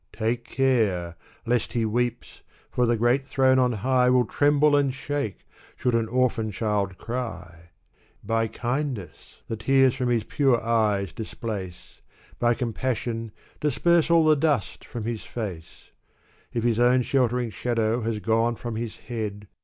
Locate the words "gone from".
18.17-18.77